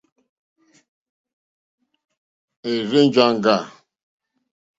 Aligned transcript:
È 2.69 2.71
rzênjāŋɡâ. 2.87 3.55